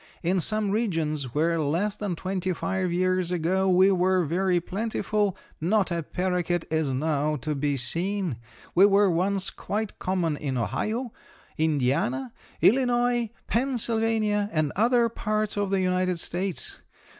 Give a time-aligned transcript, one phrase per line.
[0.23, 5.91] In some regions, where less than twenty five years ago we were very plentiful, not
[5.91, 8.37] a paroquet is now to be seen.
[8.73, 11.13] We were once quite common in Ohio,
[11.55, 12.33] Indiana,
[12.63, 16.77] Illinois, Pennsylvania, and other parts of the United States.